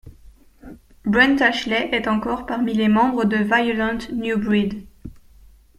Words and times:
Brent 1.05 1.43
Ashley 1.43 1.89
est 1.91 2.07
encore 2.07 2.47
parmi 2.47 2.73
les 2.73 2.87
membres 2.87 3.23
de 3.23 3.37
Violent 3.37 3.99
New 4.11 4.35
Breed. 4.35 4.87